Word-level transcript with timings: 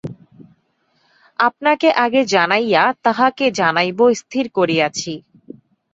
আপনাকে 1.39 1.89
আগে 2.03 2.21
জানাইয়া 2.25 2.83
তাঁহাকে 3.03 3.45
জানাইব 3.51 3.99
স্থির 4.21 4.45
করিয়াছি। 4.51 5.13